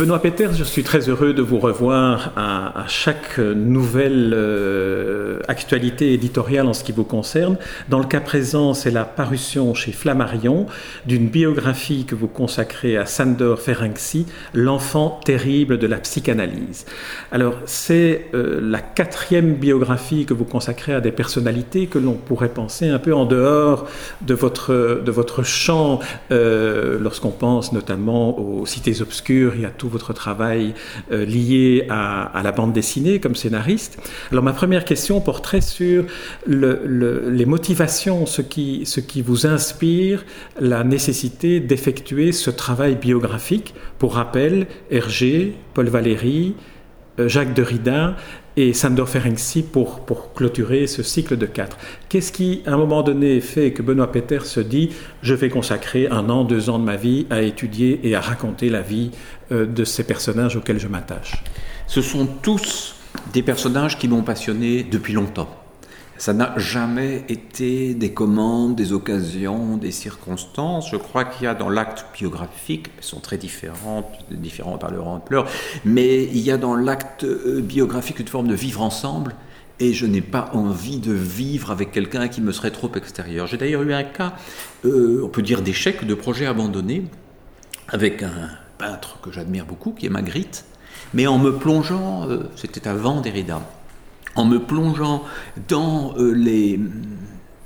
[0.00, 6.66] Benoît Peters, je suis très heureux de vous revoir à, chaque nouvelle euh, actualité éditoriale
[6.68, 7.58] en ce qui vous concerne.
[7.90, 10.64] Dans le cas présent, c'est la parution chez Flammarion
[11.04, 14.24] d'une biographie que vous consacrez à Sandor Ferenczi,
[14.54, 16.86] l'enfant terrible de la psychanalyse.
[17.30, 22.48] Alors, c'est euh, la quatrième biographie que vous consacrez à des personnalités que l'on pourrait
[22.48, 23.86] penser un peu en dehors
[24.22, 29.89] de votre, de votre champ, euh, lorsqu'on pense notamment aux cités obscures et à tout
[29.90, 30.74] votre travail
[31.12, 33.98] euh, lié à, la bande dessinée comme scénariste.
[34.32, 36.04] Alors ma première question porterait sur
[36.46, 40.24] les motivations, ce qui, ce qui vous inspire
[40.58, 43.74] la nécessité d'effectuer ce travail biographique.
[43.98, 46.54] Pour rappel, Hergé, Paul Valéry,
[47.18, 48.16] euh, Jacques Derrida
[48.56, 51.78] et Sandor Ferenczi pour, pour clôturer ce cycle de quatre.
[52.08, 54.90] Qu'est-ce qui, à un moment donné, fait que Benoît Peter se dit
[55.22, 58.68] je vais consacrer un an, deux ans de ma vie à étudier et à raconter
[58.68, 59.10] la vie
[59.52, 61.42] euh, de ces personnages auxquels je m'attache?
[61.86, 62.94] Ce sont tous
[63.32, 65.48] des personnages qui m'ont passionné depuis longtemps.
[66.20, 70.90] Ça n'a jamais été des commandes, des occasions, des circonstances.
[70.90, 75.08] Je crois qu'il y a dans l'acte biographique, elles sont très différentes, différents par leur
[75.08, 75.48] ampleur,
[75.86, 79.34] mais il y a dans l'acte euh, biographique une forme de vivre ensemble
[79.78, 83.46] et je n'ai pas envie de vivre avec quelqu'un qui me serait trop extérieur.
[83.46, 84.34] J'ai d'ailleurs eu un cas,
[84.84, 87.04] euh, on peut dire d'échec, de projet abandonné,
[87.88, 90.66] avec un peintre que j'admire beaucoup, qui est Magritte,
[91.14, 93.62] mais en me plongeant, euh, c'était avant Derrida,
[94.36, 95.24] en me plongeant
[95.68, 96.78] dans euh, les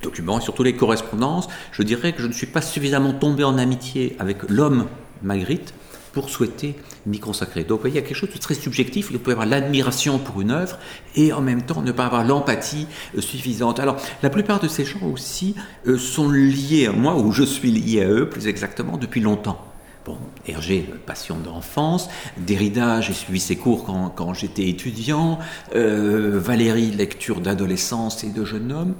[0.03, 3.59] documents et surtout les correspondances, je dirais que je ne suis pas suffisamment tombé en
[3.59, 4.87] amitié avec l'homme
[5.23, 5.75] Magritte
[6.13, 6.77] pour souhaiter
[7.07, 7.65] m'y consacrer.
[7.65, 10.41] Donc il y a quelque chose de très subjectif, il peut y avoir l'admiration pour
[10.41, 10.79] une œuvre
[11.17, 13.81] et en même temps ne pas avoir l'empathie euh, suffisante.
[13.81, 17.71] Alors la plupart de ces gens aussi euh, sont liés à moi, ou je suis
[17.71, 19.74] lié à eux plus exactement depuis longtemps.
[20.05, 22.11] Bon, Hergé, passion d'enfance.
[22.37, 25.39] Derrida, j'ai suivi ses cours quand, j'étais étudiant.
[25.75, 28.95] Euh, Valérie, lecture d'adolescence et de jeune homme.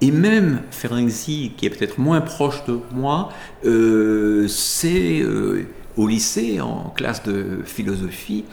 [0.00, 3.28] Et même Ferenczi, qui est peut-être moins proche de moi,
[3.66, 8.44] euh, c'est euh, au lycée, en classe de philosophie,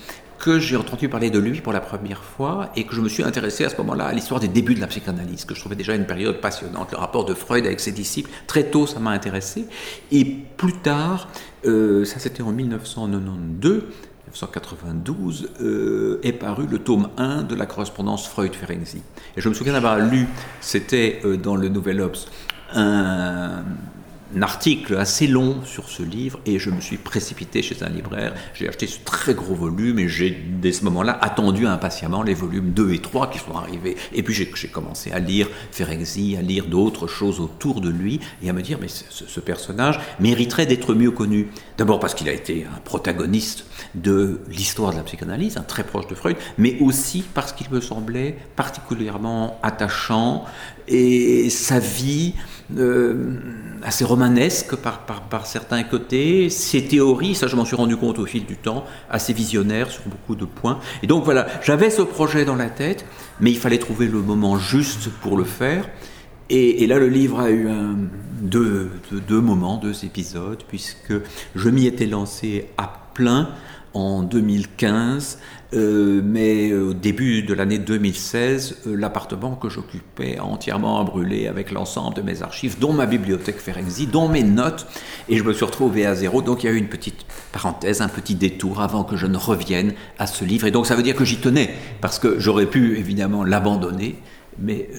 [0.45, 3.23] que j'ai entendu parler de lui pour la première fois et que je me suis
[3.23, 5.95] intéressé à ce moment-là à l'histoire des débuts de la psychanalyse, que je trouvais déjà
[5.95, 6.91] une période passionnante.
[6.91, 9.65] Le rapport de Freud avec ses disciples, très tôt, ça m'a intéressé.
[10.11, 11.29] Et plus tard,
[11.65, 13.85] euh, ça c'était en 1992,
[14.25, 19.01] 1992, euh, est paru le tome 1 de la correspondance Freud-Ferenczi.
[19.35, 20.27] Et je me souviens d'avoir lu,
[20.61, 22.27] c'était euh, dans le Nouvel Obs,
[22.71, 23.63] un
[23.94, 23.94] un
[24.43, 28.33] article assez long sur ce livre et je me suis précipité chez un libraire.
[28.53, 32.71] J'ai acheté ce très gros volume et j'ai, dès ce moment-là, attendu impatiemment les volumes
[32.71, 33.95] 2 et 3 qui sont arrivés.
[34.13, 38.49] Et puis j'ai, commencé à lire Ferenczi, à lire d'autres choses autour de lui et
[38.49, 41.49] à me dire, mais ce, personnage mériterait d'être mieux connu.
[41.77, 46.07] D'abord parce qu'il a été un protagoniste de l'histoire de la psychanalyse, un très proche
[46.07, 50.45] de Freud, mais aussi parce qu'il me semblait particulièrement attachant
[50.87, 52.33] et sa vie
[52.77, 53.35] euh,
[53.83, 58.45] assez romanesque par, certains côtés, ses théories, ça je m'en suis rendu compte au fil
[58.45, 60.79] du temps, assez visionnaires sur beaucoup de points.
[61.03, 63.05] Et donc voilà, j'avais ce projet dans la tête,
[63.39, 65.87] mais il fallait trouver le moment juste pour le faire.
[66.49, 67.67] Et, là, le livre a eu
[68.41, 71.13] deux moments, deux épisodes, puisque
[71.55, 73.49] je m'y étais lancé à plein
[73.95, 75.39] en 2015,
[75.75, 81.71] euh, mais au début de l'année 2016, euh, l'appartement que j'occupais a entièrement brûlé avec
[81.71, 84.87] l'ensemble de mes archives, dont ma bibliothèque Ferenczi, dont mes notes,
[85.27, 86.41] et je me suis retrouvé à zéro.
[86.41, 89.37] Donc il y a eu une petite parenthèse, un petit détour avant que je ne
[89.37, 90.67] revienne à ce livre.
[90.67, 94.15] Et donc ça veut dire que j'y tenais, parce que j'aurais pu évidemment l'abandonner,
[94.57, 94.89] mais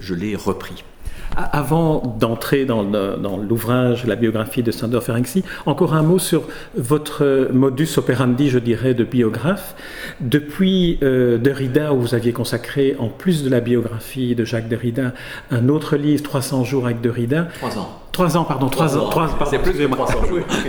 [0.00, 0.84] je l'ai repris.
[1.36, 2.82] Avant d'entrer dans,
[3.36, 6.44] l'ouvrage, la biographie de Sandor Ferenczi, encore un mot sur
[6.76, 9.74] votre modus operandi, je dirais, de biographe.
[10.20, 15.12] Depuis euh, Derrida, où vous aviez consacré, en plus de la biographie de Jacques Derrida,
[15.50, 17.48] un autre livre, 300 jours avec Derrida.
[17.58, 18.05] Trois ans.
[18.12, 19.10] Trois ans, pardon, trois, ans.
[19.50, 20.22] C'est plus de trois ans.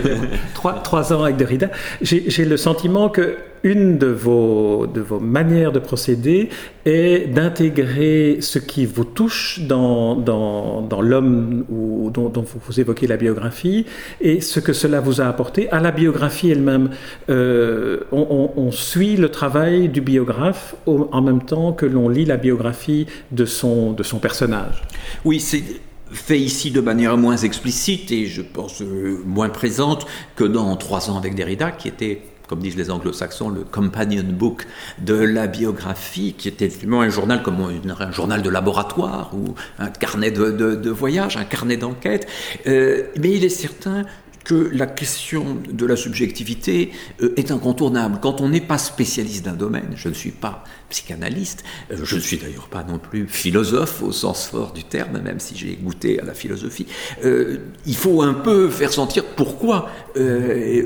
[0.54, 1.68] trois, trois ans avec Derrida.
[2.02, 6.48] J'ai le sentiment que une de vos, de vos manières de procéder
[6.84, 13.16] est d'intégrer ce qui vous touche dans, dans, dans l'homme dont, dont, vous évoquez la
[13.16, 13.86] biographie
[14.20, 16.90] et ce que cela vous a apporté à la biographie elle-même.
[17.30, 22.36] Euh, on, on, suit le travail du biographe en même temps que l'on lit la
[22.36, 24.82] biographie de son, de son personnage.
[25.24, 25.64] Oui, c'est
[26.12, 30.06] fait ici de manière moins explicite et je pense euh, moins présente
[30.36, 34.66] que dans Trois ans avec Derrida, qui était comme disent les anglo-saxons, le companion book
[34.98, 39.90] de la biographie, qui était effectivement un journal comme un, journal de laboratoire ou un
[39.90, 42.26] carnet de, voyage, un carnet d'enquête.
[42.66, 44.04] Euh, mais il est certain
[44.48, 46.90] que la question de la subjectivité
[47.20, 48.18] euh, est incontournable.
[48.22, 52.20] Quand on n'est pas spécialiste d'un domaine, je ne suis pas psychanalyste, euh, je ne
[52.20, 56.18] suis d'ailleurs pas non plus philosophe au sens fort du terme, même si j'ai goûté
[56.18, 56.86] à la philosophie,
[57.26, 59.90] euh, il faut un peu faire sentir pourquoi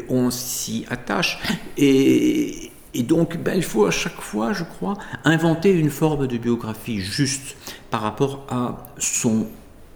[0.08, 1.38] on s'y attache.
[1.78, 7.00] Et, donc, ben, il faut à chaque fois, je crois, inventer une forme de biographie
[7.00, 7.56] juste
[7.90, 9.46] par rapport à son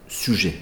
[0.09, 0.59] sujet.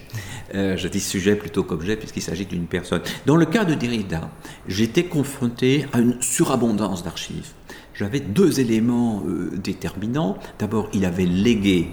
[0.54, 3.02] Euh, je dis sujet plutôt qu'objet puisqu'il s'agit d'une personne.
[3.26, 4.30] Dans le cas de Derrida,
[4.68, 7.52] j'étais confronté à une surabondance d'archives.
[7.94, 10.36] J'avais deux éléments euh, déterminants.
[10.58, 11.88] D'abord, il avait légué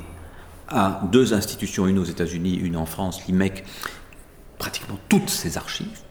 [0.67, 3.65] à deux institutions, une aux États-Unis, une en France, l'IMEC,
[4.57, 6.01] pratiquement toutes ses archives.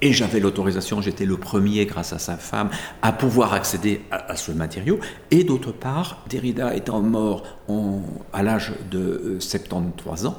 [0.00, 2.68] Et j'avais l'autorisation, j'étais le premier, grâce à sa femme,
[3.00, 4.98] à pouvoir accéder à, ce matériau.
[5.30, 7.42] Et d'autre part, Derrida étant mort
[8.32, 10.32] à l'âge de 73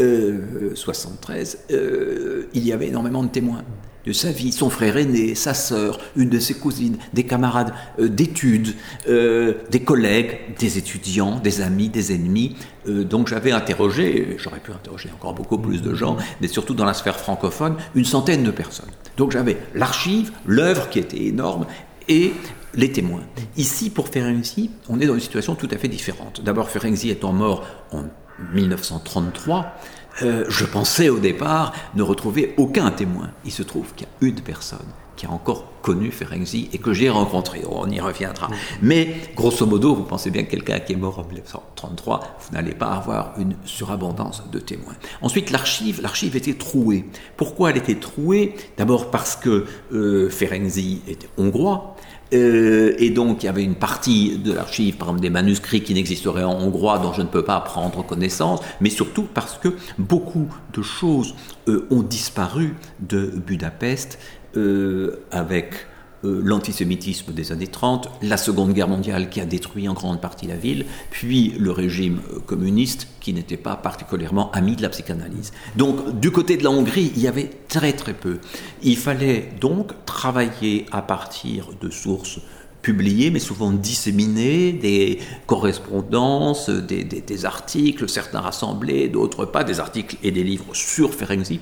[0.00, 3.64] euh, ans, 73, euh, euh, il y avait énormément de témoins
[4.06, 8.08] de sa vie, son frère aîné, sa sœur, une de ses cousines, des camarades euh,
[8.08, 8.74] d'études,
[9.06, 12.56] des collègues, des étudiants, des amis, des ennemis.
[12.86, 16.94] donc j'avais interrogé, j'aurais pu interroger encore beaucoup plus de gens, mais surtout dans la
[16.94, 18.90] sphère francophone, une centaine de personnes.
[19.18, 21.66] Donc j'avais l'archive, l'œuvre qui était énorme,
[22.08, 22.32] et
[22.74, 23.24] les témoins.
[23.56, 26.42] Ici, pour Ferenczi, on est dans une situation tout à fait différente.
[26.42, 28.04] D'abord, Ferenczi étant mort en
[28.52, 29.76] 1933,
[30.22, 33.30] euh, je pensais au départ ne retrouver aucun témoin.
[33.44, 34.86] Il se trouve qu'il y a une personne
[35.18, 37.62] qui a encore connu Ferenczi et que j'ai rencontré.
[37.68, 38.48] On y reviendra.
[38.82, 42.74] Mais grosso modo, vous pensez bien que quelqu'un qui est mort en 1933, vous n'allez
[42.74, 44.94] pas avoir une surabondance de témoins.
[45.20, 47.04] Ensuite, l'archive, l'archive était trouée.
[47.36, 48.54] Pourquoi elle était trouée?
[48.76, 51.96] D'abord parce que euh, Ferenczi était hongrois.
[52.32, 55.94] Euh, et donc, il y avait une partie de l'archive, par exemple des manuscrits qui
[55.94, 60.48] n'existeraient en hongrois, dont je ne peux pas prendre connaissance, mais surtout parce que beaucoup
[60.74, 61.34] de choses
[61.68, 64.18] euh, ont disparu de Budapest
[64.56, 65.86] euh, avec
[66.24, 70.48] euh, l'antisémitisme des années 30, la Seconde Guerre mondiale qui a détruit en grande partie
[70.48, 75.52] la ville, puis le régime euh, communiste qui n'était pas particulièrement ami de la psychanalyse.
[75.76, 78.38] Donc du côté de la Hongrie, il y avait très très peu.
[78.82, 82.40] Il fallait donc travailler à partir de sources
[82.82, 90.16] publiées, mais souvent disséminées, des correspondances, des, des articles, certains rassemblés, d'autres pas, des articles
[90.24, 91.60] et des livres sur Ferenczi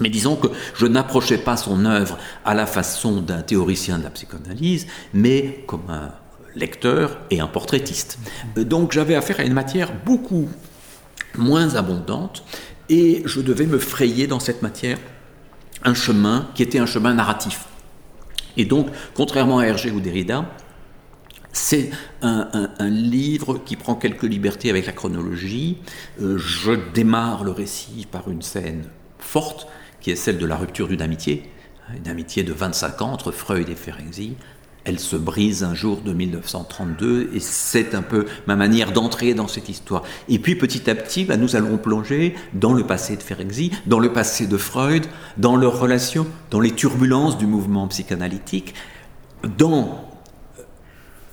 [0.00, 4.10] mais disons que je n'approchais pas son œuvre à la façon d'un théoricien de la
[4.10, 6.12] psychanalyse, mais comme un
[6.56, 8.18] lecteur et un portraitiste.
[8.58, 10.48] Euh, donc j'avais affaire à une matière beaucoup
[11.36, 12.44] moins abondante
[12.88, 14.98] et je devais me frayer dans cette matière
[15.84, 17.66] un chemin qui était un chemin narratif.
[18.56, 20.44] Et donc, contrairement à Hergé ou Derrida,
[21.52, 21.90] c'est
[22.22, 25.78] un, livre qui prend quelques libertés avec la chronologie.
[26.20, 28.84] Euh, je démarre le récit par une scène
[29.18, 29.66] forte
[30.00, 31.44] qui est celle de la rupture d'une amitié,
[31.96, 34.34] une amitié de 25 ans entre Freud et Ferenczi.
[34.84, 39.46] Elle se brise un jour de 1932 et c'est un peu ma manière d'entrer dans
[39.46, 40.02] cette histoire.
[40.28, 43.98] Et puis petit à petit, bah, nous allons plonger dans le passé de Ferenczi, dans
[43.98, 45.04] le passé de Freud,
[45.36, 48.74] dans leurs relations, dans les turbulences du mouvement psychanalytique,
[49.58, 50.09] dans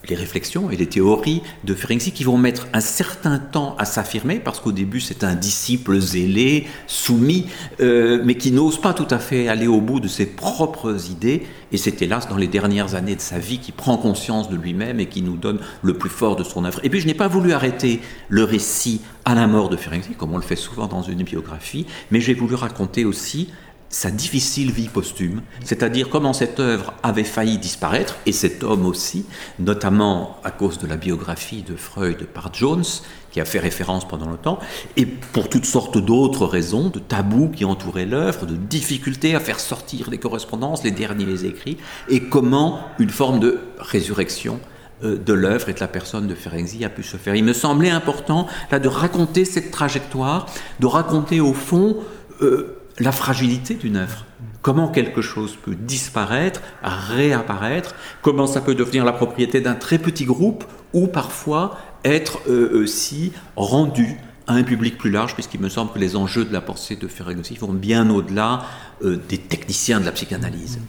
[0.09, 4.39] les réflexions et les théories de Ferenczi qui vont mettre un certain temps à s'affirmer,
[4.39, 7.47] parce qu'au début c'est un disciple zélé, soumis,
[7.79, 11.45] euh, mais qui n'ose pas tout à fait aller au bout de ses propres idées,
[11.71, 14.99] et c'est hélas dans les dernières années de sa vie qui prend conscience de lui-même
[14.99, 16.79] et qui nous donne le plus fort de son œuvre.
[16.83, 20.33] Et puis je n'ai pas voulu arrêter le récit à la mort de Ferenczi, comme
[20.33, 23.49] on le fait souvent dans une biographie, mais j'ai voulu raconter aussi
[23.89, 29.25] sa difficile vie posthume, c'est-à-dire comment cette œuvre avait failli disparaître, et cet homme aussi,
[29.59, 32.83] notamment à cause de la biographie de Freud par Jones,
[33.31, 34.59] qui a fait référence pendant longtemps,
[34.97, 39.59] et pour toutes sortes d'autres raisons, de tabous qui entouraient l'œuvre, de difficultés à faire
[39.59, 41.77] sortir les correspondances, les derniers écrits,
[42.09, 44.59] et comment une forme de résurrection
[45.03, 47.35] euh, de l'œuvre et de la personne de Ferenczi a pu se faire.
[47.35, 50.47] Il me semblait important là de raconter cette trajectoire,
[50.79, 51.97] de raconter au fond
[52.41, 54.25] euh, la fragilité d'une œuvre.
[54.61, 60.25] Comment quelque chose peut disparaître, réapparaître, comment ça peut devenir la propriété d'un très petit
[60.25, 65.91] groupe ou parfois être euh, aussi rendu à un public plus large, puisqu'il me semble
[65.91, 68.63] que les enjeux de la pensée de Ferenczi vont bien au-delà
[69.03, 70.79] euh, des techniciens de la psychanalyse.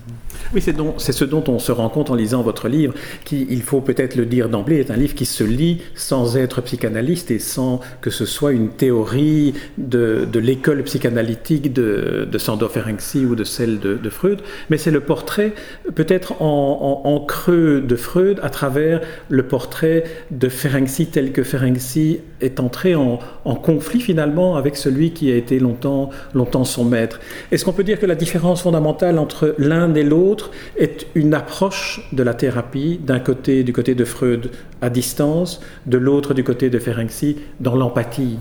[0.54, 3.82] Oui, c'est ce dont on se rend compte en lisant votre livre, qui, il faut
[3.82, 7.80] peut-être le dire d'emblée, est un livre qui se lit sans être psychanalyste et sans
[8.00, 13.78] que ce soit une théorie de, l'école psychanalytique de, de Sandor Ferenczi ou de celle
[13.78, 15.52] de, Freud, mais c'est le portrait,
[15.94, 22.58] peut-être en, creux de Freud, à travers le portrait de Ferenczi tel que Ferenczi est
[22.58, 27.20] entré en, en conflit finalement avec celui qui a été longtemps, longtemps son maître.
[27.50, 32.08] Est-ce qu'on peut dire que la différence fondamentale entre l'un et l'autre est une approche
[32.12, 34.50] de la thérapie, d'un côté du côté de Freud
[34.80, 38.38] à distance, de l'autre du côté de Ferenczi dans l'empathie?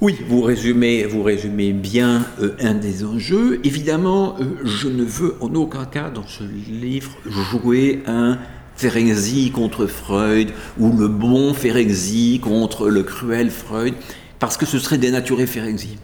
[0.00, 3.58] Oui, vous résumez, vous résumez bien euh, un des enjeux.
[3.64, 8.38] Évidemment, euh, je ne veux en aucun cas dans ce livre jouer un
[8.78, 13.94] Ferenczi contre Freud ou le bon Ferenczi contre le cruel Freud,
[14.38, 15.98] parce que ce serait dénaturer Ferenczi.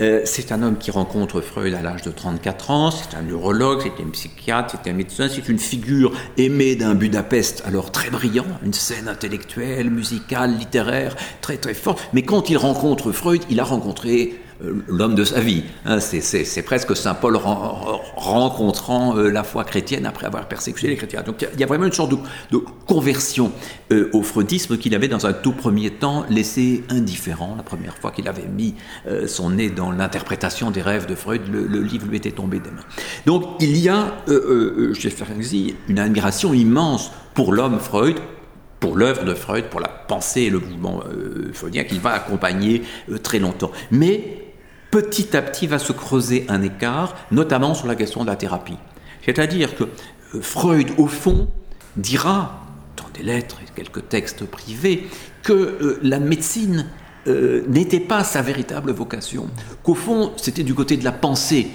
[0.00, 3.80] Euh, c'est un homme qui rencontre Freud à l'âge de 34 ans, c'est un neurologue,
[3.82, 8.46] c'est un psychiatre, c'est un médecin, c'est une figure aimée d'un Budapest alors très brillant,
[8.64, 12.00] une scène intellectuelle, musicale, littéraire, très très forte.
[12.12, 14.40] Mais quand il rencontre Freud, il a rencontré
[14.88, 15.64] l'homme de sa vie.
[15.84, 21.22] Hein, c'est presque Saint Paul rencontrant euh, la foi chrétienne après avoir persécuté les chrétiens.
[21.22, 22.12] Donc il y, a vraiment une sorte
[22.50, 23.52] de, conversion
[23.92, 27.54] euh, au freudisme qu'il avait dans un tout premier temps laissé indifférent.
[27.56, 28.74] La première fois qu'il avait mis
[29.26, 32.84] son nez dans l'interprétation des rêves de Freud, le, livre lui était tombé des mains.
[33.26, 34.14] Donc il y a
[34.94, 38.16] chez Ferenczi une admiration immense pour l'homme Freud,
[38.78, 41.02] pour l'œuvre de Freud, pour la pensée et le mouvement
[41.52, 42.82] freudien qu'il va accompagner
[43.22, 43.70] très longtemps.
[43.90, 44.49] Mais
[44.90, 48.78] petit à petit va se creuser un écart, notamment sur la question de la thérapie.
[49.24, 51.48] C'est-à-dire que euh, Freud, au fond,
[51.96, 52.64] dira,
[52.96, 55.06] dans des lettres et quelques textes privés,
[55.42, 56.86] que euh, la médecine
[57.26, 59.48] euh, n'était pas sa véritable vocation,
[59.82, 61.68] qu'au fond c'était du côté de la pensée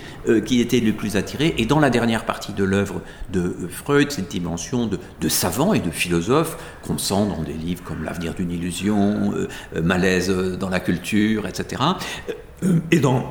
[0.48, 3.00] qui était le plus attiré, et dans la dernière partie de l'œuvre
[3.32, 8.04] de Freud, cette dimension de, savant et de philosophe qu'on sent dans des livres comme
[8.04, 9.34] L'avenir d'une illusion,
[9.80, 11.80] Malaise dans la culture, etc.,
[12.64, 13.26] euh, et dans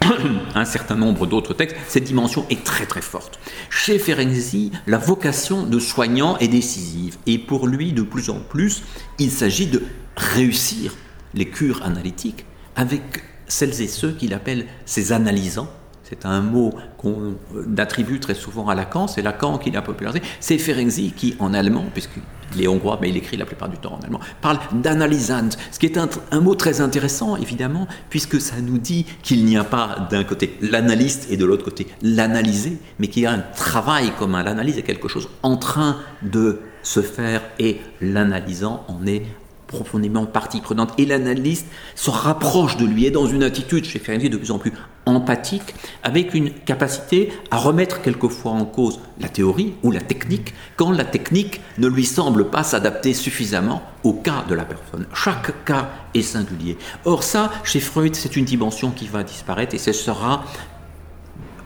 [0.54, 3.38] un certain nombre d'autres textes, cette dimension est très très forte.
[3.70, 8.82] Chez Ferenczi, la vocation de soignant est décisive et pour lui, de plus en plus,
[9.18, 9.82] il s'agit de
[10.16, 10.94] réussir
[11.34, 12.44] les cures analytiques
[12.76, 15.68] avec celles et ceux qu'il appelle ses analysants.
[16.04, 17.36] C'est un mot qu'on
[17.76, 20.22] attribue très souvent à Lacan, c'est Lacan qui l'a popularisé.
[20.40, 22.18] C'est Ferenczi qui, en allemand, puisque
[22.54, 25.78] il est hongrois, mais il écrit la plupart du temps en allemand, parle d'analysant, ce
[25.78, 30.08] qui est un, mot très intéressant, évidemment, puisque ça nous dit qu'il n'y a pas
[30.10, 34.42] d'un côté l'analyste et de l'autre côté l'analysé, mais qu'il y a un travail commun.
[34.42, 39.26] L'analyse est quelque chose en train de se faire et l'analysant en est
[39.68, 40.92] profondément partie prenante.
[40.98, 44.58] Et l'analyste se rapproche de lui, est dans une attitude chez Ferenczi de plus en
[44.58, 44.72] plus
[45.06, 50.90] empathique, avec une capacité à remettre quelquefois en cause la théorie ou la technique, quand
[50.90, 55.06] la technique ne lui semble pas s'adapter suffisamment au cas de la personne.
[55.14, 56.76] Chaque cas est singulier.
[57.04, 60.44] Or ça, chez Freud, c'est une dimension qui va disparaître et ce sera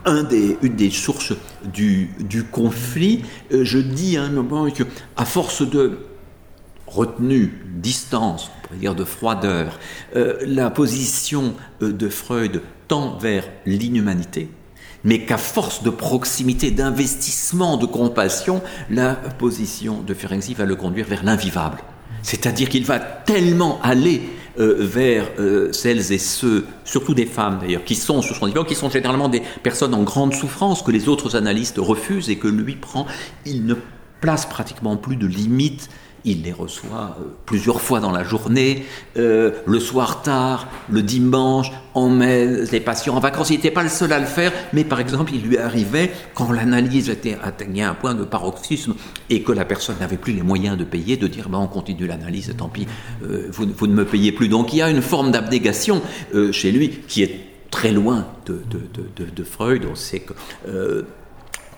[0.05, 0.23] une
[0.75, 1.33] des sources
[1.63, 3.23] du, du conflit.
[3.53, 4.83] Euh, je dis à un moment que,
[5.15, 5.99] à force de
[6.93, 9.79] retenue, distance, on pourrait dire de froideur,
[10.15, 14.49] euh, la position euh, de Freud tend vers l'inhumanité,
[15.03, 21.07] mais qu'à force de proximité, d'investissement, de compassion, la position de Ferenczi va le conduire
[21.07, 21.79] vers l'invivable.
[22.21, 24.21] C'est-à-dire qu'il va tellement aller
[24.59, 25.29] euh, vers
[25.73, 29.27] celles et ceux, surtout des femmes d'ailleurs, qui sont sur son niveau, qui sont généralement
[29.27, 33.07] des personnes en grande souffrance que les autres analystes refusent et que lui prend,
[33.45, 33.75] il ne
[34.21, 35.89] place pratiquement plus de limites
[36.25, 38.85] il les reçoit euh, plusieurs fois dans la journée,
[39.17, 43.49] euh, le soir tard, le dimanche, on met les patients en vacances.
[43.49, 46.51] Il n'était pas le seul à le faire, mais par exemple, il lui arrivait, quand
[46.51, 48.95] l'analyse était atteignait un point de paroxysme
[49.29, 52.07] et que la personne n'avait plus les moyens de payer, de dire ben, on continue
[52.07, 52.87] l'analyse, tant pis,
[53.23, 54.47] euh, vous, ne me payez plus.
[54.47, 56.01] Donc il y a une forme d'abnégation
[56.51, 57.39] chez lui qui est
[57.69, 58.61] très loin de,
[59.17, 59.83] de Freud.
[59.91, 60.33] On sait que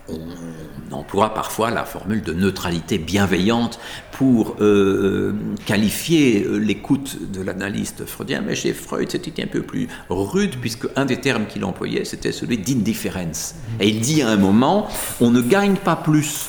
[0.10, 3.80] on emploie parfois la formule de neutralité bienveillante
[4.12, 5.34] pour euh,
[5.66, 11.06] qualifier l'écoute de l'analyste freudien, mais chez Freud c'était un peu plus rude puisque un
[11.06, 13.56] des termes qu'il employait c'était celui d'indifférence.
[13.80, 14.88] Et il dit à un moment,
[15.22, 16.48] on ne gagne pas plus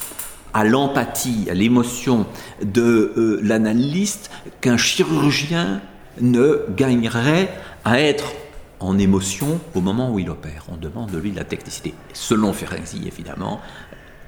[0.53, 2.27] à l'empathie, à l'émotion
[2.63, 5.83] de euh, l'analyste qu'un chirurgien
[6.21, 7.51] ne gagnerait
[7.85, 8.33] à être
[8.81, 10.65] en émotion au moment où il opère.
[10.69, 11.95] On demande de lui la technicité.
[12.13, 13.61] Selon Ferenczi, évidemment,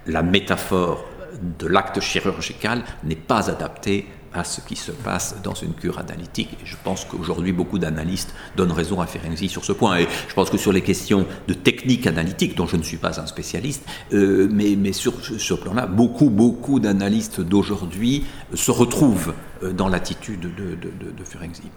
[0.07, 1.05] la métaphore
[1.59, 6.57] de l'acte chirurgical n'est pas adaptée à ce qui se passe dans une cure analytique.
[6.65, 9.99] Je pense qu'aujourd'hui, beaucoup d'analystes donnent raison à Ferenczi sur ce point.
[9.99, 13.21] Et je pense que sur les questions de technique analytique, dont je ne suis pas
[13.21, 18.25] un spécialiste, euh, mais, mais, sur ce plan-là, beaucoup, beaucoup d'analystes d'aujourd'hui
[18.55, 21.71] se retrouvent euh, dans l'attitude de, de, de Ferenczi.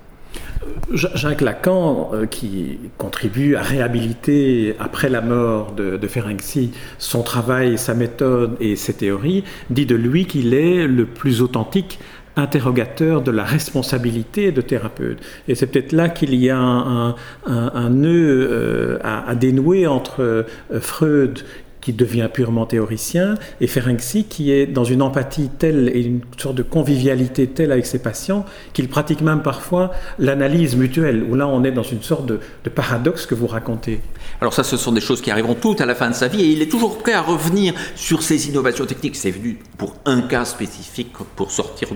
[0.94, 7.78] Jacques Lacan, euh, qui contribue à réhabiliter, après la mort de, de Ferenczi, son travail,
[7.78, 12.00] sa méthode et ses théories, dit de lui qu'il est le plus authentique
[12.36, 15.20] interrogateur de la responsabilité de thérapeute.
[15.48, 20.44] Et c'est peut-être là qu'il y a un, nœud euh, à, à, dénouer entre euh,
[20.80, 21.40] Freud
[21.82, 26.56] qui devient purement théoricien, et Ferenczi qui est dans une empathie telle et une sorte
[26.56, 31.64] de convivialité telle avec ses patients qu'il pratique même parfois l'analyse mutuelle, où là on
[31.64, 34.00] est dans une sorte de, paradoxe que vous racontez.
[34.42, 36.42] Alors ça, ce sont des choses qui arriveront toutes à la fin de sa vie,
[36.42, 39.16] et il est toujours prêt à revenir sur ces innovations techniques.
[39.16, 41.90] C'est venu pour un cas spécifique, pour sortir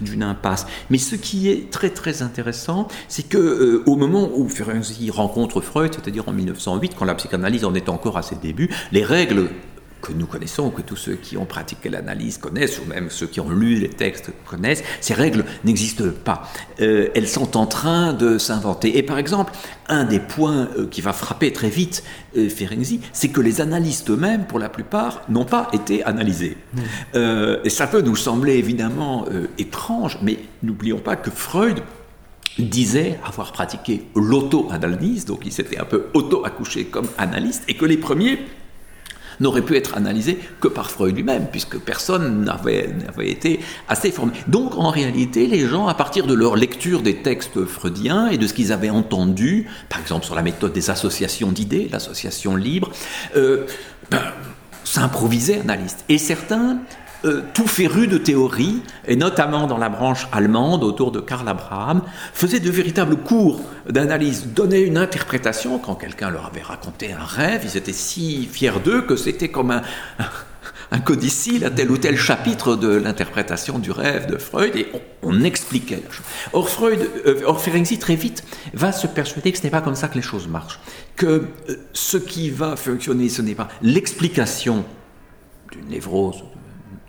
[0.00, 0.68] d'une impasse.
[0.90, 5.60] Mais ce qui est très très intéressant, c'est que euh, au moment où Ferenczi rencontre
[5.60, 9.50] Freud, c'est-à-dire en 1908, quand la psychanalyse en est encore à ses débuts, les règles
[10.00, 13.40] que nous connaissons, que tous ceux qui ont pratiqué l'analyse connaissent, ou même ceux qui
[13.40, 16.42] ont lu les textes connaissent, ces règles n'existent pas.
[16.80, 18.98] Euh, elles sont en train de s'inventer.
[18.98, 19.52] Et par exemple,
[19.88, 22.04] un des points euh, qui va frapper très vite
[22.36, 26.56] euh, Ferenczi, c'est que les analystes eux-mêmes, pour la plupart, n'ont pas été analysés.
[26.74, 26.80] Mmh.
[27.64, 29.26] et ça peut nous sembler évidemment
[29.58, 31.82] étrange, mais n'oublions pas que Freud
[32.58, 37.96] disait avoir pratiqué l'auto-analyse, donc il s'était un peu auto-accouché comme analyste, et que les
[37.96, 38.40] premiers
[39.40, 44.32] n'aurait pu être analysé que par Freud lui-même, puisque personne n'avait été assez formé.
[44.46, 48.46] Donc en réalité, les gens, à partir de leur lecture des textes freudiens et de
[48.46, 52.90] ce qu'ils avaient entendu, par exemple sur la méthode des associations d'idées, l'association libre,
[53.36, 53.66] euh,
[54.10, 54.22] ben,
[54.84, 56.04] s'improvisaient analystes.
[56.08, 56.78] Et certains
[57.24, 62.02] euh, tout féru de théorie, et notamment dans la branche allemande autour de Karl Abraham,
[62.32, 65.78] faisaient de véritables cours d'analyse, donnaient une interprétation.
[65.78, 69.72] Quand quelqu'un leur avait raconté un rêve, ils étaient si fiers d'eux que c'était comme
[69.72, 69.82] un,
[70.90, 74.86] un codicile à tel ou tel chapitre de l'interprétation du rêve de Freud, et
[75.22, 76.24] on, expliquait la chose.
[76.52, 78.44] Or, Freud, euh, or très vite,
[78.74, 80.80] va se persuader que ce n'est pas comme ça que les choses marchent,
[81.16, 81.26] que
[81.68, 84.84] euh, ce qui va fonctionner, ce n'est pas l'explication
[85.72, 86.44] d'une névrose,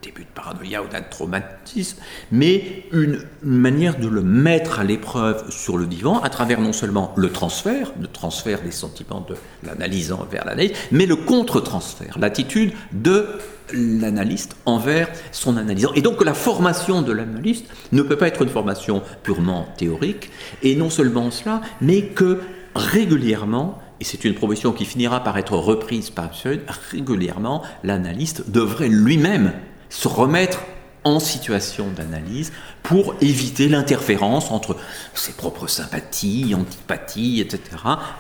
[0.02, 1.98] début de paranoïa ou d'un traumatisme,
[2.32, 7.14] mais une manière de le mettre à l'épreuve sur le divan à travers non seulement
[7.16, 13.28] le transfert, le transfert des sentiments de l'analysant vers l'analyse, mais le contre-transfert, l'attitude de
[13.74, 15.94] l'analyste envers son analysant.
[15.94, 20.32] Et donc la formation de l'analyste ne peut pas être une formation purement théorique,
[20.64, 22.40] et non seulement cela, mais que
[22.76, 28.88] régulièrement, et c'est une proposition qui finira par être reprise par Freud, régulièrement, l'analyste devrait
[28.88, 29.52] lui-même
[29.90, 30.60] se remettre
[31.04, 32.52] en situation d'analyse
[32.84, 34.76] pour éviter l'interférence entre
[35.14, 37.62] ses propres sympathies, antipathies, etc.,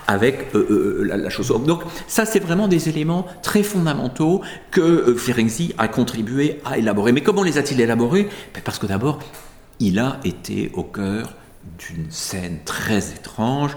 [0.07, 1.49] avec euh, euh, la, chose.
[1.65, 7.11] Donc ça, c'est vraiment des éléments très fondamentaux que euh, a contribué à élaborer.
[7.11, 8.29] Mais comment les a-t-il élaborés?
[8.53, 9.19] Ben, Parce que d'abord,
[9.79, 11.33] il a été au cœur
[11.77, 13.71] d'une scène très étrange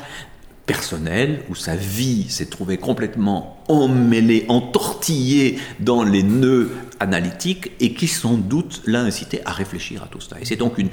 [0.72, 8.08] personnel où sa vie s'est trouvée complètement emmêlée, entortillée dans les nœuds analytiques et qui
[8.08, 10.40] sans doute l'a incité à réfléchir à tout cela.
[10.40, 10.88] Et c'est donc une,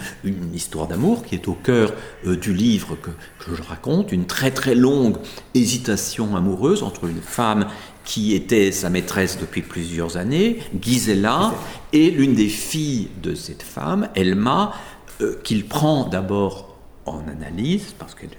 [0.53, 1.93] histoire d'amour qui est au cœur
[2.27, 5.15] euh, du livre que, que, je raconte, une très très longue
[5.53, 7.65] hésitation amoureuse entre une femme
[8.03, 11.53] qui était sa maîtresse depuis plusieurs années, Gisela,
[11.93, 14.73] et l'une des filles de cette femme, Elma,
[15.21, 18.29] euh, qu'il prend d'abord en analyse, parce qu'elle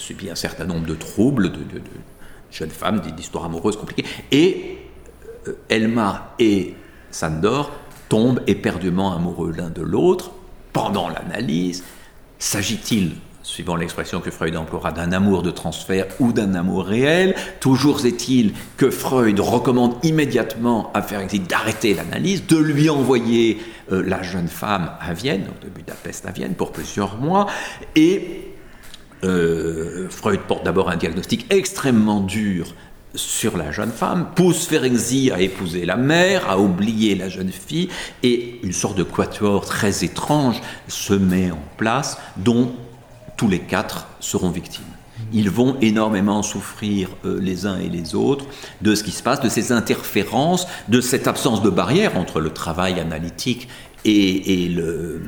[0.00, 1.58] subit un certain nombre de troubles, de,
[2.50, 4.04] jeunes femmes, d'histoires amoureuses compliquées.
[4.32, 4.78] Et
[5.48, 6.74] euh, Elma et
[7.10, 7.70] Sandor
[8.08, 10.32] tombent éperdument amoureux l'un de l'autre
[10.72, 11.84] pendant l'analyse.
[12.38, 17.34] S'agit-il suivant l'expression que Freud emploiera, d'un amour de transfert ou d'un amour réel?
[17.60, 23.60] Toujours est-il que Freud recommande immédiatement à Ferenczi d'arrêter l'analyse, de lui envoyer
[23.92, 27.46] euh, la jeune femme à Vienne, donc de Budapest à Vienne, pour plusieurs mois,
[27.96, 28.54] et
[29.24, 32.74] euh, Freud porte d'abord un diagnostic extrêmement dur
[33.14, 37.88] sur la jeune femme, pousse Ferenczi à épouser la mère, à oublier la jeune fille,
[38.22, 42.72] et une sorte de quatuor très étrange se met en place, dont
[43.36, 44.84] tous les quatre seront victimes.
[45.32, 48.46] Ils vont énormément souffrir euh, les uns et les autres
[48.80, 52.50] de ce qui se passe, de ces interférences, de cette absence de barrière entre le
[52.50, 53.68] travail analytique
[54.04, 55.20] et le,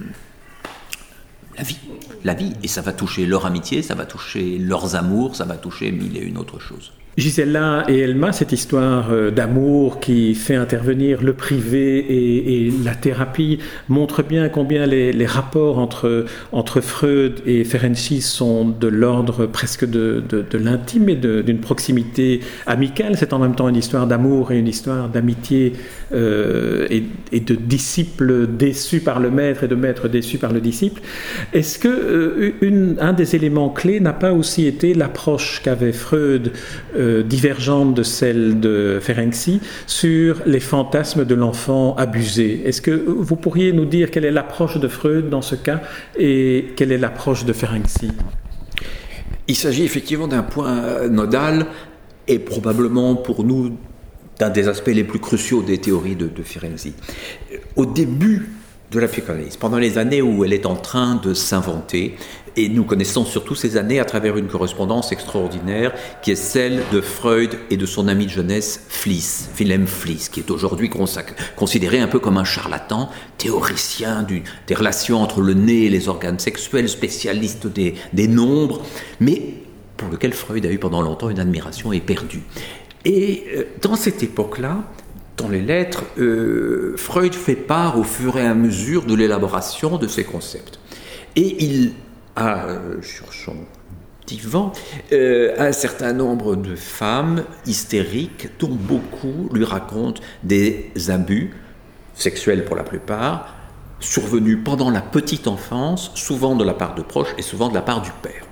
[1.57, 1.79] la vie.
[2.25, 2.53] La vie.
[2.63, 6.17] Et ça va toucher leur amitié, ça va toucher leurs amours, ça va toucher mille
[6.17, 6.93] et une autres choses.
[7.19, 13.59] Gisela et Elma, cette histoire euh, d'amour qui fait intervenir le privé et, la thérapie
[13.91, 20.23] montre bien combien les, rapports entre, entre Freud et Ferenczi sont de l'ordre presque de,
[20.27, 23.17] de, l'intime et d'une proximité amicale.
[23.19, 25.75] C'est en même temps une histoire d'amour et une histoire d'amitié
[26.13, 31.03] euh, et, de disciples déçus par le maître et de maître déçus par le disciple.
[31.53, 36.53] Est-ce que euh, un des éléments clés n'a pas aussi été l'approche qu'avait Freud
[37.23, 42.63] divergente de celle de Ferenczi sur les fantasmes de l'enfant abusé.
[42.65, 45.81] Est-ce que vous pourriez nous dire quelle est l'approche de Freud dans ce cas
[46.19, 48.11] et quelle est l'approche de Ferenczi?
[49.49, 51.67] Il s'agit effectivement d'un point nodal
[52.29, 53.77] et probablement pour nous
[54.39, 56.95] d'un des aspects les plus cruciaux des théories de, de Ferenczi.
[57.77, 58.49] Au début
[58.91, 62.15] de la psychanalyse, pendant les années où elle est en train de s'inventer,
[62.57, 67.01] et nous connaissons surtout ces années à travers une correspondance extraordinaire qui est celle de
[67.01, 70.91] Freud et de son ami de jeunesse Fliss, Wilhelm Fliss, qui est aujourd'hui
[71.57, 74.27] considéré un peu comme un charlatan, théoricien
[74.67, 78.83] des relations entre le nez et les organes sexuels, spécialiste des, des nombres,
[79.21, 79.55] mais
[79.97, 82.43] pour lequel Freud a eu pendant longtemps une admiration éperdue.
[83.05, 84.85] Et euh, dans cette époque-là,
[85.37, 90.07] dans les lettres, euh, Freud fait part au fur et à mesure de l'élaboration de
[90.07, 90.79] ces concepts.
[91.37, 91.93] Et il
[92.37, 93.57] a euh, sur son
[94.27, 94.73] divan
[95.11, 101.51] un certain nombre de femmes hystériques dont beaucoup lui racontent des abus
[102.15, 103.55] sexuels pour la plupart,
[104.01, 107.83] survenus pendant la petite enfance, souvent de la part de proches et souvent de la
[107.83, 108.47] part du père.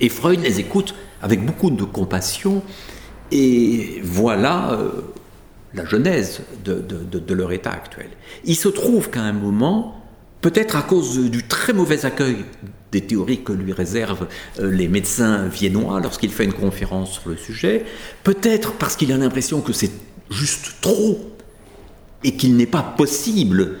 [0.00, 2.62] Et Freud les écoute avec beaucoup de compassion
[3.30, 4.90] et voilà euh,
[5.72, 8.10] la genèse de, leur état actuel.
[8.44, 10.03] Il se trouve qu'à un moment,
[10.44, 12.44] peut-être à cause du très mauvais accueil
[12.92, 14.28] des théories que lui réservent
[14.60, 17.86] euh, les médecins viennois lorsqu'il fait une conférence sur le sujet,
[18.24, 19.90] peut-être parce qu'il a l'impression que c'est
[20.28, 21.18] juste trop
[22.24, 23.78] et qu'il n'est pas possible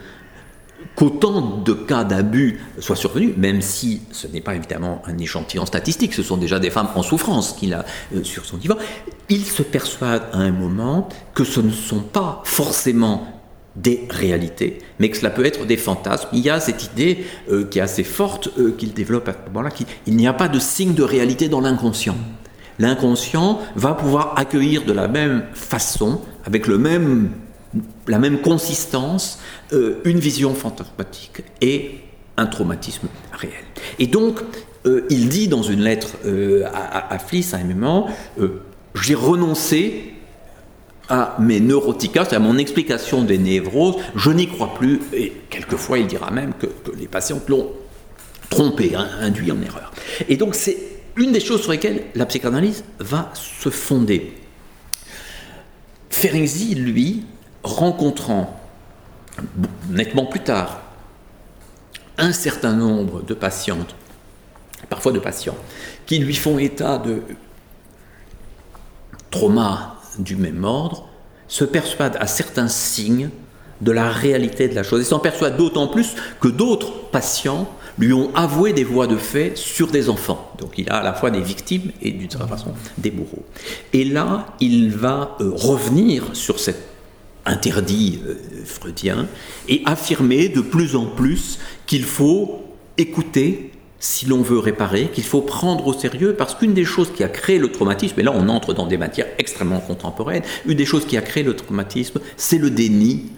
[0.96, 6.14] qu'autant de cas d'abus soient survenus, même si ce n'est pas évidemment un échantillon statistique,
[6.14, 8.76] ce sont déjà des femmes en souffrance qu'il a euh, sur son divan,
[9.28, 13.33] il se persuade à un moment que ce ne sont pas forcément
[13.76, 16.28] des réalités, mais que cela peut être des fantasmes.
[16.32, 19.38] Il y a cette idée euh, qui est assez forte euh, qu'il développe à ce
[19.48, 22.16] moment-là, qu'il n'y a pas de signe de réalité dans l'inconscient.
[22.78, 27.30] L'inconscient va pouvoir accueillir de la même façon, avec le même
[28.06, 29.40] la même consistance,
[29.72, 31.98] euh, une vision fantasmatique et
[32.36, 33.64] un traumatisme réel.
[33.98, 34.40] Et donc,
[35.08, 36.08] il dit dans une lettre
[36.72, 38.04] à, à, Fliss, à un
[39.00, 40.13] j'ai renoncé
[41.08, 46.06] à mes neuroticas, à mon explication des névroses, je n'y crois plus, et quelquefois il
[46.06, 46.66] dira même que,
[46.98, 47.72] les patients l'ont
[48.48, 49.92] trompé, hein, induit en erreur.
[50.28, 50.78] Et donc c'est
[51.16, 54.34] une des choses sur lesquelles la psychanalyse va se fonder.
[56.10, 57.24] Ferenczi, lui,
[57.62, 58.60] rencontrant
[59.90, 60.80] nettement plus tard
[62.18, 63.94] un certain nombre de patientes,
[64.88, 65.56] parfois de patients,
[66.06, 67.22] qui lui font état de
[69.30, 71.08] traumas du même ordre,
[71.48, 73.30] se persuade à certains signes
[73.80, 75.00] de la réalité de la chose.
[75.00, 79.56] Et s'en persuade d'autant plus que d'autres patients lui ont avoué des voies de fait
[79.56, 80.52] sur des enfants.
[80.58, 83.44] Donc il a à la fois des victimes et d'une certaine façon des bourreaux.
[83.92, 86.94] Et là, il va euh, revenir sur cette
[87.46, 89.26] interdit euh, freudien,
[89.68, 92.64] et affirmer de plus en plus qu'il faut
[92.96, 93.72] écouter
[94.04, 97.28] si l'on veut réparer, qu'il faut prendre au sérieux, parce qu'une des choses qui a
[97.28, 101.06] créé le traumatisme, et là on entre dans des matières extrêmement contemporaines, une des choses
[101.06, 103.30] qui a créé le traumatisme, c'est le déni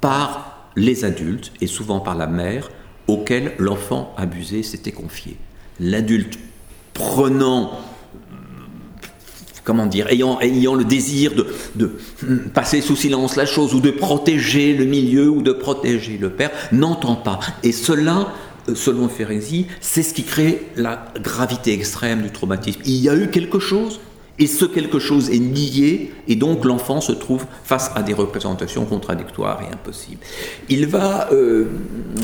[0.00, 2.70] par les adultes, et souvent par la mère,
[3.08, 5.36] auquel l'enfant abusé s'était confié.
[5.80, 6.38] L'adulte
[6.94, 7.80] prenant
[9.64, 11.86] comment dire, ayant, ayant le désir de, de,
[12.52, 16.50] passer sous silence la chose, ou de protéger le milieu, ou de protéger le père,
[16.72, 17.38] n'entend pas.
[17.62, 18.32] Et cela,
[18.74, 22.80] selon Ferenczi, c'est ce qui crée la gravité extrême du traumatisme.
[22.84, 24.00] Il y a eu quelque chose,
[24.38, 28.84] et ce quelque chose est nié, et donc l'enfant se trouve face à des représentations
[28.84, 30.20] contradictoires et impossibles.
[30.68, 31.66] Il va, euh,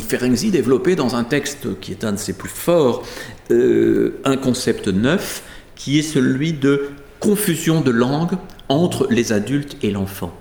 [0.09, 3.05] Ferenczi, développer dans un texte qui est un de ses plus forts,
[3.51, 5.43] euh, un concept neuf,
[5.77, 8.37] qui est celui de confusion de langue
[8.69, 10.33] entre les adultes et l'enfant.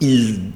[0.00, 0.52] Il,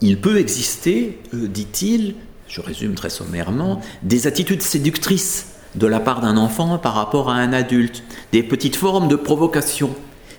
[0.00, 2.14] il, peut exister, euh, dit-il,
[2.54, 7.34] je résume très sommairement, des attitudes séductrices de la part d'un enfant par rapport à
[7.34, 9.90] un adulte, des petites formes de provocation.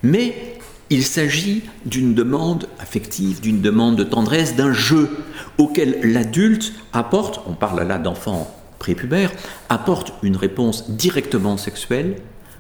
[0.02, 0.56] Mais
[0.90, 5.10] il s'agit d'une demande affective, d'une demande de tendresse, d'un jeu
[5.58, 8.50] auquel l'adulte apporte, on parle là d'enfant
[8.80, 9.32] prépubère,
[9.68, 12.16] apporte une réponse directement sexuelle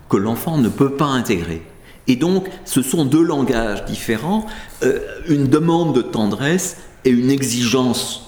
[0.09, 1.61] que l'enfant ne peut pas intégrer.
[2.07, 4.47] Et donc, ce sont deux langages différents,
[4.83, 8.24] euh, une demande de tendresse et une exigence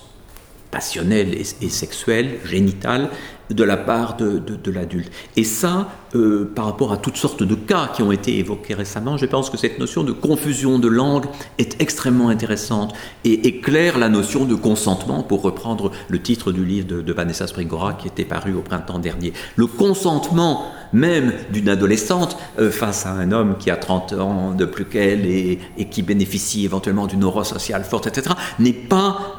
[0.71, 3.09] passionnelle et, sexuelle, génitale,
[3.49, 5.11] de la part de, l'adulte.
[5.37, 9.17] Et ça, euh, par rapport à toutes sortes de cas qui ont été évoqués récemment,
[9.17, 11.25] je pense que cette notion de confusion de langue
[11.57, 16.87] est extrêmement intéressante et éclaire la notion de consentement, pour reprendre le titre du livre
[16.87, 19.33] de, Vanessa Sprigora qui était paru au printemps dernier.
[19.55, 24.65] Le consentement même d'une adolescente euh, face à un homme qui a 30 ans de
[24.65, 29.36] plus qu'elle et, et qui bénéficie éventuellement d'une aura sociale forte, etc., n'est pas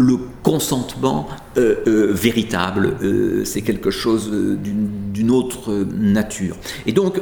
[0.00, 6.56] le consentement euh, euh, véritable, euh, c'est quelque chose d'une autre nature.
[6.86, 7.20] Et donc,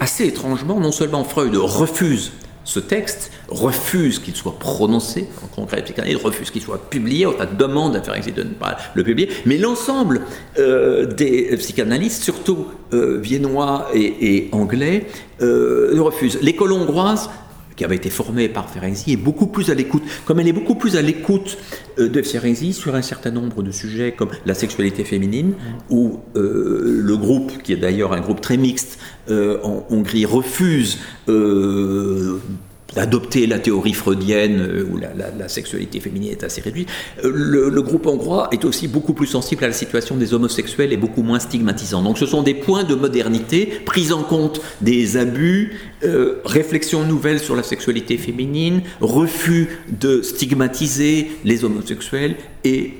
[0.00, 2.32] assez étrangement, non seulement Freud refuse
[2.64, 7.96] ce texte, refuse qu'il soit prononcé en congrès psychanalyse, refuse qu'il soit publié, enfin demande
[7.96, 10.20] à faire de ne pas le publier, mais l'ensemble
[10.56, 15.06] des psychanalystes, surtout viennois et, et anglais,
[15.40, 16.38] le refusent.
[16.42, 17.30] L'école hongroise
[17.78, 20.02] qui avait été formée par Ferenczi, est beaucoup plus à l'écoute.
[20.26, 21.56] Comme elle est beaucoup plus à l'écoute
[21.98, 25.54] euh, de Ferenczi sur un certain nombre de sujets comme la sexualité féminine,
[25.88, 28.98] où euh, le groupe, qui est d'ailleurs un groupe très mixte
[29.30, 30.98] euh, en Hongrie, refuse
[32.98, 36.88] d'adopter la théorie freudienne euh, où la, sexualité féminine est assez réduite,
[37.24, 40.96] euh, le, groupe hongrois est aussi beaucoup plus sensible à la situation des homosexuels et
[40.96, 42.02] beaucoup moins stigmatisant.
[42.02, 47.38] Donc ce sont des points de modernité, prise en compte des abus, euh, réflexion nouvelle
[47.38, 52.34] sur la sexualité féminine, refus de stigmatiser les homosexuels
[52.64, 52.94] et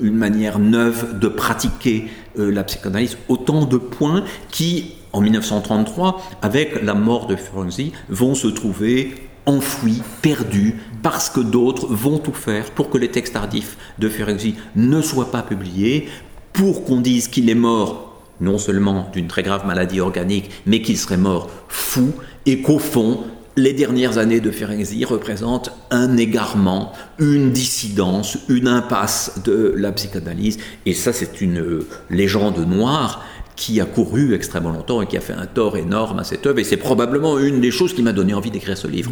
[0.00, 3.16] une manière neuve de pratiquer la psychanalyse.
[3.28, 10.02] Autant de points qui en 1933, avec la mort de Ferenczi, vont se trouver enfoui,
[10.22, 15.00] perdu, parce que d'autres vont tout faire pour que les textes tardifs de Ferenczi ne
[15.00, 16.08] soient pas publiés,
[16.52, 20.98] pour qu'on dise qu'il est mort non seulement d'une très grave maladie organique, mais qu'il
[20.98, 22.12] serait mort fou,
[22.46, 23.20] et qu'au fond,
[23.56, 30.58] les dernières années de Ferenczi représentent un égarement, une dissidence, une impasse de la psychanalyse.
[30.86, 33.24] Et ça, c'est une légende noire
[33.60, 36.58] qui a couru extrêmement longtemps et qui a fait un tort énorme à cette œuvre.
[36.60, 39.10] Et c'est probablement une des choses qui m'a donné envie d'écrire ce livre.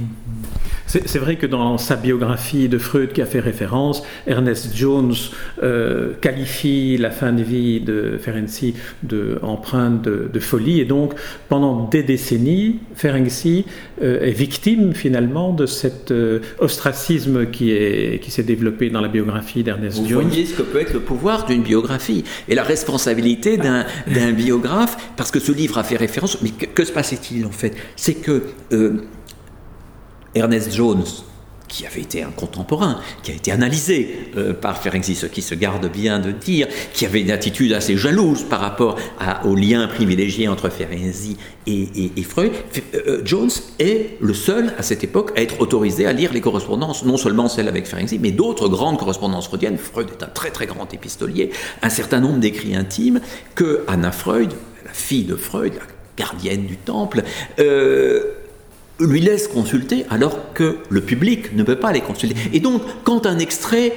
[0.88, 5.12] C'est vrai que dans sa biographie de Freud qui a fait référence, Ernest Jones
[5.62, 11.12] euh, qualifie la fin de vie de Ferenczi de empreinte de, folie et donc
[11.50, 13.66] pendant des décennies, Ferenczi
[14.00, 19.08] euh, est victime finalement de cet euh, ostracisme qui est qui s'est développé dans la
[19.08, 20.22] biographie d'Ernest Jones.
[20.22, 24.96] Vous voyez ce que peut être le pouvoir d'une biographie et la responsabilité d'un biographe
[25.18, 26.40] parce que ce livre a fait référence.
[26.40, 27.74] Mais que, que se passait-il en fait?
[27.96, 28.42] C'est que
[30.34, 31.04] Ernest Jones,
[31.68, 35.54] qui avait été un contemporain, qui a été analysé euh, par Ferenczi, ce qui se
[35.54, 38.96] garde bien de dire, qui avait une attitude assez jalouse par rapport
[39.44, 41.36] au lien privilégié entre Ferenczi
[41.66, 42.52] et, Freud.
[42.94, 46.40] Euh, euh, Jones est le seul à cette époque à être autorisé à lire les
[46.40, 49.78] correspondances, non seulement celles avec Ferenczi, mais d'autres grandes correspondances freudiennes.
[49.78, 51.50] Freud est un très très grand épistolier,
[51.82, 53.20] un certain nombre d'écrits intimes
[53.54, 54.52] que Anna Freud,
[54.84, 55.82] la fille de Freud, la
[56.16, 57.22] gardienne du temple,
[59.00, 62.36] lui laisse consulter alors que le public ne peut pas les consulter.
[62.52, 63.92] Et donc, quand un extrait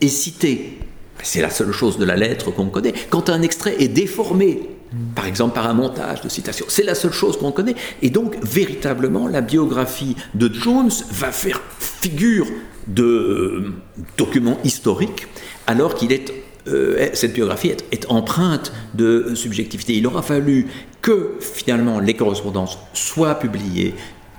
[0.00, 0.78] est cité,
[1.22, 4.68] c'est la seule chose de la lettre qu'on connaît, quand un extrait est déformé,
[5.14, 7.74] par exemple par un montage de citation, c'est la seule chose qu'on connaît.
[8.02, 12.46] Et donc, véritablement, la biographie de Jones va faire figure
[12.86, 13.72] de euh,
[14.18, 15.26] document historique,
[15.66, 19.94] alors qu'il est euh, cette biographie est, empreinte de subjectivité.
[19.94, 20.66] Il aura fallu
[21.02, 23.94] que finalement les correspondances soient publiées,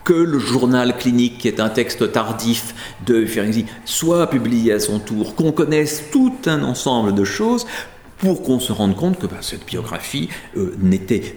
[0.05, 2.73] que le journal clinique, qui est un texte tardif
[3.05, 7.65] de Ferenczi, soit publié à son tour, qu'on connaisse tout un ensemble de choses
[8.19, 11.35] pour qu'on se rende compte que bah, cette biographie euh, n'était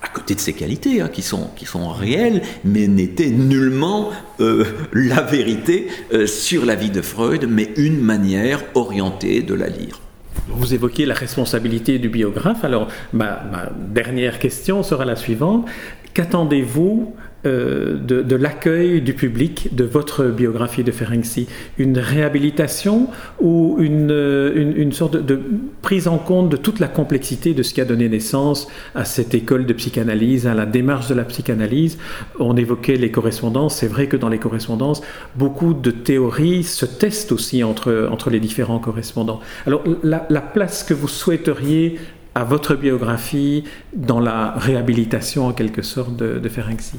[0.00, 4.64] à côté de ses qualités, hein, qui, sont, qui sont réelles, mais n'était nullement euh,
[4.92, 10.00] la vérité euh, sur la vie de Freud, mais une manière orientée de la lire.
[10.48, 12.64] Vous évoquez la responsabilité du biographe.
[12.64, 15.66] Alors, ma dernière question sera la suivante.
[16.14, 17.12] Qu'attendez-vous
[17.44, 21.48] euh, de, l'accueil du public de votre biographie de Ferenczi?
[21.76, 23.08] Une réhabilitation
[23.40, 25.40] ou une, euh, une, sorte de,
[25.82, 29.34] prise en compte de toute la complexité de ce qui a donné naissance à cette
[29.34, 31.98] école de psychanalyse, à la démarche de la psychanalyse?
[32.38, 33.78] On évoquait les correspondances.
[33.78, 35.02] C'est vrai que dans les correspondances,
[35.34, 39.40] beaucoup de théories se testent aussi entre, entre les différents correspondants.
[39.66, 41.98] Alors, la, la place que vous souhaiteriez
[42.34, 46.98] à votre biographie dans la réhabilitation en quelque sorte de, de Ferenczi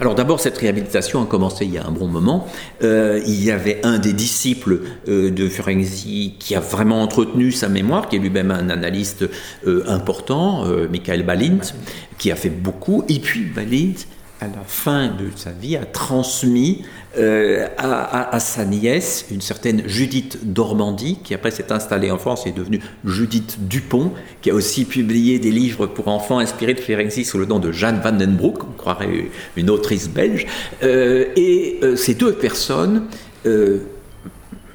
[0.00, 2.46] alors d'abord, cette réhabilitation a commencé il y a un bon moment.
[2.82, 7.68] Euh, il y avait un des disciples euh, de Ferenczi qui a vraiment entretenu sa
[7.68, 9.28] mémoire, qui est lui-même un analyste
[9.66, 11.72] euh, important, Michael Balint,
[12.18, 13.04] qui a fait beaucoup.
[13.08, 13.94] Et puis Balint
[14.40, 16.84] à la fin de sa vie, a transmis
[17.18, 22.50] euh, à, sa nièce, une certaine Judith Dormandy, qui après s'est installée en France et
[22.50, 27.24] est devenue Judith Dupont, qui a aussi publié des livres pour enfants inspirés de Ferenczi
[27.24, 30.46] sous le nom de Jeanne Van den Broek, on croirait une autrice belge.
[30.82, 33.06] Euh, et euh, ces deux personnes,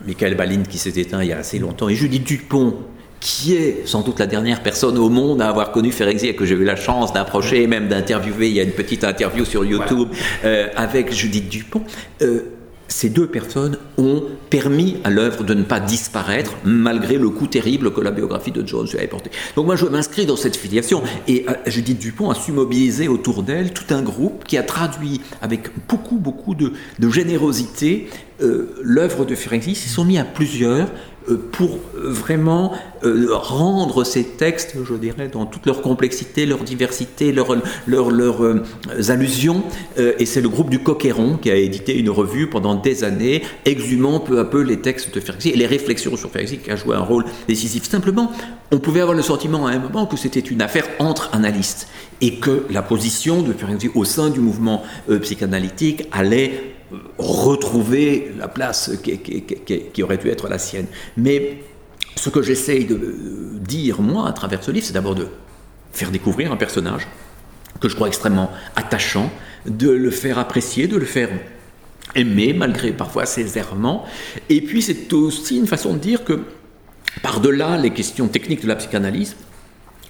[0.06, 2.76] Michael Balin qui s'est éteint il y a assez longtemps, et Judith Dupont,
[3.23, 6.43] qui est sans doute la dernière personne au monde à avoir connu Ferenczi et que
[6.43, 8.49] j'ai eu la chance d'approcher et même d'interviewer.
[8.49, 10.09] Il y a une petite interview sur YouTube
[10.43, 11.83] euh, avec Judith Dupont.
[12.21, 12.41] Euh,
[12.89, 17.93] ces deux personnes ont permis à l'œuvre de ne pas disparaître malgré le coup terrible
[17.93, 19.31] que la biographie de Jones lui avait porté.
[19.55, 23.41] Donc moi je m'inscris dans cette filiation et euh, Judith Dupont a su mobiliser autour
[23.41, 26.73] d'elle tout un groupe qui a traduit avec beaucoup beaucoup de,
[27.09, 28.09] générosité
[28.81, 29.71] l'œuvre de Ferenczi.
[29.71, 30.89] Ils se sont mis à plusieurs
[31.51, 37.53] pour vraiment euh, rendre ces textes, je dirais, dans toute leur complexité, leur diversité, leurs
[37.53, 38.63] euh,
[39.09, 39.63] allusions.
[39.97, 44.19] et c'est le groupe du Coqueron qui a édité une revue pendant des années, exhumant
[44.19, 46.95] peu à peu les textes de Ferenczi et les réflexions sur Ferenczi, qui a joué
[46.95, 47.83] un rôle décisif.
[47.89, 48.31] Simplement,
[48.71, 51.88] on pouvait avoir le sentiment à un moment que c'était une affaire entre analystes
[52.21, 54.83] et que la position de Ferenczi au sein du mouvement
[55.21, 56.73] psychanalytique allait
[57.17, 60.88] retrouver la place qui, aurait dû être la sienne.
[61.17, 61.63] Mais
[62.15, 65.27] ce que j'essaye de dire, moi, à travers ce livre, c'est d'abord de
[65.91, 67.08] faire découvrir un personnage
[67.79, 69.32] que je crois extrêmement attachant,
[69.65, 71.29] de le faire apprécier, de le faire
[72.15, 74.06] aimer, malgré parfois ses errements.
[74.49, 76.41] Et puis c'est aussi une façon de dire que,
[77.21, 79.36] par-delà les questions techniques de la psychanalyse,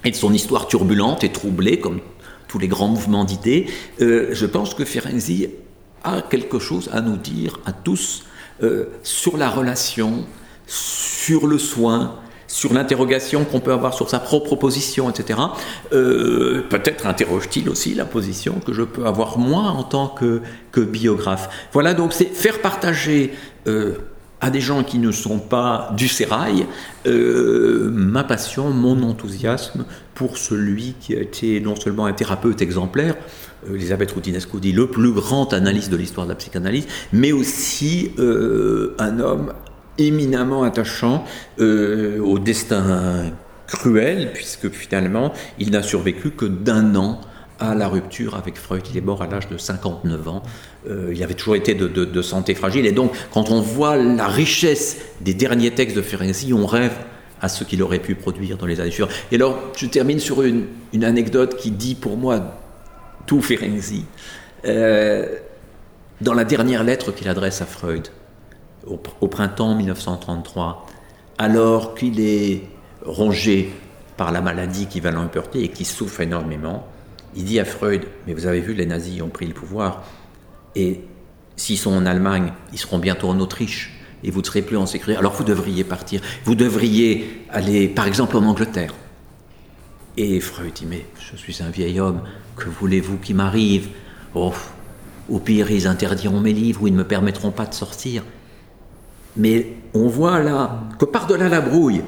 [0.05, 2.01] et de son histoire turbulente et troublée, comme
[2.47, 3.67] tous les grands mouvements d'idées,
[4.01, 5.47] euh, je pense que Ferenczi
[6.03, 8.23] a quelque chose à nous dire à tous
[8.61, 10.25] euh, sur la relation,
[10.67, 12.15] sur le soin,
[12.47, 15.39] sur l'interrogation qu'on peut avoir sur sa propre position, etc.
[15.91, 20.81] Euh, peut-être interroge-t-il aussi la position que je peux avoir moi en tant que, que
[20.81, 21.49] biographe.
[21.73, 23.33] Voilà, donc c'est faire partager
[23.67, 23.97] euh,
[24.43, 26.67] à des gens qui ne sont pas du sérail
[27.05, 33.15] ma passion, mon enthousiasme pour celui qui a été non seulement un thérapeute exemplaire,
[33.69, 38.95] Elisabeth Roudinesco dit le plus grand analyste de l'histoire de la psychanalyse, mais aussi euh,
[38.99, 39.53] un homme
[39.97, 41.23] éminemment attachant
[41.59, 43.31] euh, au destin
[43.67, 47.21] cruel, puisque finalement il n'a survécu que d'un an
[47.59, 48.83] à la rupture avec Freud.
[48.91, 50.43] Il est mort à l'âge de 59 ans.
[50.89, 52.85] Euh, il avait toujours été de, santé fragile.
[52.85, 56.93] Et donc, quand on voit la richesse des derniers textes de Ferenczi, on rêve
[57.41, 59.11] à ce qu'il aurait pu produire dans les années suivantes.
[59.31, 60.67] Et alors, je termine sur une,
[61.03, 62.57] anecdote qui dit pour moi
[63.25, 64.05] tout Ferenczi,
[64.65, 65.27] euh,
[66.21, 68.07] dans la dernière lettre qu'il adresse à Freud,
[68.87, 70.85] au, printemps 1933,
[71.37, 72.63] alors qu'il est
[73.05, 73.73] rongé
[74.17, 76.85] par la maladie qui va l'emporter et qui souffre énormément,
[77.35, 80.03] il dit à Freud, mais vous avez vu, les nazis ont pris le pouvoir,
[80.75, 81.01] et
[81.55, 83.93] s'ils sont en Allemagne, ils seront bientôt en Autriche,
[84.23, 85.19] et vous ne serez plus en sécurité.
[85.19, 88.93] Alors vous devriez partir, vous devriez aller par exemple en Angleterre.
[90.15, 92.21] Et Freud dit, mais je suis un vieil homme,
[92.55, 93.87] que voulez-vous qui m'arrive?
[94.35, 94.53] Oh,
[95.29, 98.23] au pire, ils interdiront mes livres ou ils ne me permettront pas de sortir.
[99.35, 102.01] Mais on voit là que par-delà la brouille,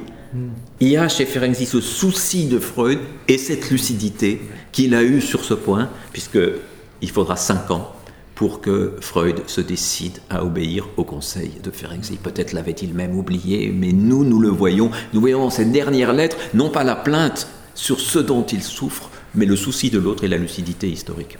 [0.80, 4.40] il y a chez Ferenczi ce souci de Freud et cette lucidité
[4.76, 7.94] qu'il a eue sur ce point, puisqu'il faudra cinq ans
[8.34, 12.18] pour que Freud se décide à obéir au conseil de Ferenczi.
[12.22, 14.90] Peut-être l'avait-il même oublié, mais nous, nous le voyons.
[15.14, 19.08] Nous voyons dans cette dernière lettre, non pas la plainte sur ce dont il souffre,
[19.34, 21.38] mais le souci de l'autre et la lucidité historique.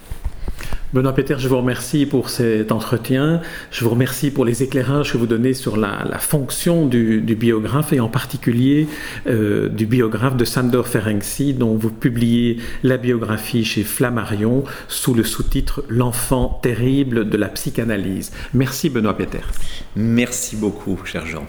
[0.93, 3.41] Benoît Peter, je vous remercie pour cet entretien.
[3.73, 8.01] Je vous remercie pour les éclairages que vous donnez sur la, fonction du, biographe et
[8.01, 8.87] en particulier
[9.27, 15.25] euh, du biographe de Sandor Ferenczi, dont vous publiez la biographie chez Flammarion sous le
[15.25, 18.33] sous-titre L'enfant terrible de la psychanalyse.
[18.55, 19.41] Merci Benoît Peter.
[19.97, 21.47] Merci beaucoup, cher Jean.